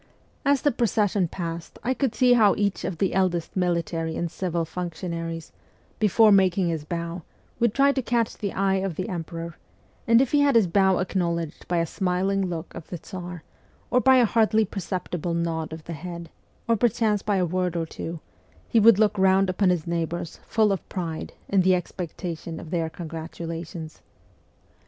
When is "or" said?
13.91-13.99, 16.67-16.75, 17.75-17.85